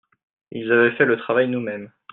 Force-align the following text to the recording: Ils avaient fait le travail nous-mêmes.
Ils 0.49 0.71
avaient 0.71 0.95
fait 0.95 1.05
le 1.05 1.15
travail 1.15 1.47
nous-mêmes. 1.47 1.91